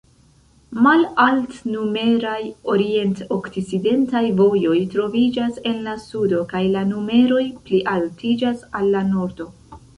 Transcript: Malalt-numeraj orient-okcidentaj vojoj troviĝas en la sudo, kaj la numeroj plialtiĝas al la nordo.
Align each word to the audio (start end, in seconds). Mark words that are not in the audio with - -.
Malalt-numeraj 0.85 2.37
orient-okcidentaj 2.75 4.23
vojoj 4.41 4.79
troviĝas 4.95 5.61
en 5.73 5.79
la 5.91 5.95
sudo, 6.09 6.43
kaj 6.55 6.65
la 6.79 6.85
numeroj 6.97 7.47
plialtiĝas 7.69 8.69
al 8.81 8.95
la 8.97 9.09
nordo. 9.15 9.51